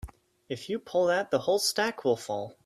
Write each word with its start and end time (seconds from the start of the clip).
If 0.49 0.67
you 0.67 0.79
pull 0.79 1.05
that 1.05 1.29
the 1.29 1.37
whole 1.41 1.59
stack 1.59 2.03
will 2.03 2.15
fall. 2.17 2.57